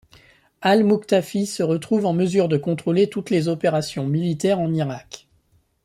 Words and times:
Al-Muqtafî 0.63 1.45
se 1.45 1.61
retrouve 1.61 2.05
en 2.07 2.13
mesure 2.13 2.47
de 2.49 2.57
contrôler 2.57 3.07
toutes 3.07 3.29
les 3.29 3.47
opérations 3.47 4.07
militaires 4.07 4.57
en 4.59 4.73
Irak. 4.73 5.27